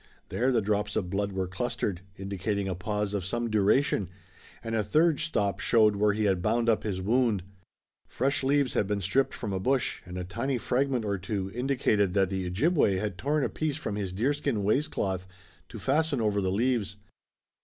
There 0.29 0.51
the 0.51 0.63
drops 0.63 0.95
of 0.95 1.11
blood 1.11 1.31
were 1.31 1.45
clustered, 1.47 2.01
indicating 2.17 2.67
a 2.67 2.73
pause 2.73 3.13
of 3.13 3.23
some 3.23 3.51
duration, 3.51 4.09
and 4.63 4.73
a 4.73 4.83
third 4.83 5.19
stop 5.19 5.59
showed 5.59 5.95
where 5.95 6.13
he 6.13 6.23
had 6.25 6.41
bound 6.41 6.69
up 6.69 6.81
his 6.81 6.99
wound. 7.03 7.43
Fresh 8.07 8.41
leaves 8.43 8.73
had 8.73 8.87
been 8.87 8.99
stripped 9.01 9.35
from 9.35 9.53
a 9.53 9.59
bush 9.59 10.01
and 10.03 10.17
a 10.17 10.23
tiny 10.23 10.57
fragment 10.57 11.05
or 11.05 11.19
two 11.19 11.51
indicated 11.53 12.15
that 12.15 12.31
the 12.31 12.47
Ojibway 12.47 12.95
had 12.97 13.15
torn 13.15 13.43
a 13.43 13.47
piece 13.47 13.77
from 13.77 13.95
his 13.95 14.11
deerskin 14.11 14.63
waistcloth 14.63 15.27
to 15.69 15.77
fasten 15.77 16.19
over 16.19 16.41
the 16.41 16.49
leaves. 16.51 16.97